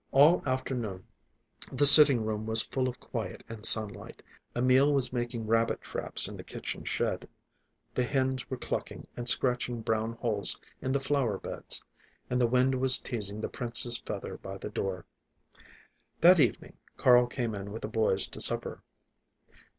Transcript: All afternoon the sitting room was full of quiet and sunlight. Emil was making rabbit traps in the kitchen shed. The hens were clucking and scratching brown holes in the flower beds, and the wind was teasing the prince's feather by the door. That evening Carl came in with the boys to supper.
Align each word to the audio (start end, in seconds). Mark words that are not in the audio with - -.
All 0.11 0.41
afternoon 0.47 1.03
the 1.71 1.85
sitting 1.85 2.25
room 2.25 2.47
was 2.47 2.63
full 2.63 2.89
of 2.89 2.99
quiet 2.99 3.43
and 3.47 3.63
sunlight. 3.63 4.23
Emil 4.55 4.91
was 4.95 5.13
making 5.13 5.45
rabbit 5.45 5.79
traps 5.79 6.27
in 6.27 6.35
the 6.37 6.43
kitchen 6.43 6.83
shed. 6.85 7.29
The 7.93 8.03
hens 8.03 8.49
were 8.49 8.57
clucking 8.57 9.05
and 9.15 9.29
scratching 9.29 9.81
brown 9.83 10.13
holes 10.13 10.59
in 10.81 10.91
the 10.91 10.99
flower 10.99 11.37
beds, 11.37 11.83
and 12.31 12.41
the 12.41 12.47
wind 12.47 12.81
was 12.81 12.97
teasing 12.97 13.41
the 13.41 13.47
prince's 13.49 13.99
feather 13.99 14.37
by 14.39 14.57
the 14.57 14.69
door. 14.69 15.05
That 16.21 16.39
evening 16.39 16.77
Carl 16.97 17.27
came 17.27 17.53
in 17.53 17.71
with 17.71 17.83
the 17.83 17.87
boys 17.87 18.25
to 18.29 18.41
supper. 18.41 18.81